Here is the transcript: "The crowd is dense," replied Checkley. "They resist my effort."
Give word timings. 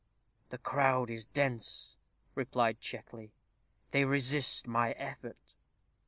"The 0.49 0.57
crowd 0.57 1.11
is 1.11 1.25
dense," 1.25 1.95
replied 2.33 2.81
Checkley. 2.81 3.33
"They 3.91 4.03
resist 4.03 4.65
my 4.65 4.93
effort." 4.93 5.37